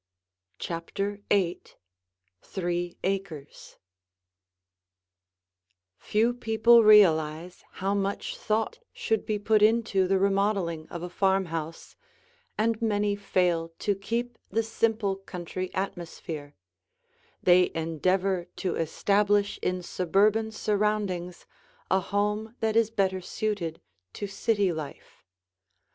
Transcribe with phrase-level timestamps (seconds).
[0.57, 1.61] CHAPTER VIII
[2.41, 3.77] THREE ACRES
[5.99, 11.95] Few people realize how much thought should be put into the remodeling of a farmhouse,
[12.57, 16.55] and many fail to keep the simple country atmosphere;
[17.43, 21.45] they endeavor to establish in suburban surroundings
[21.91, 23.79] a home that is better suited
[24.13, 25.23] to city life.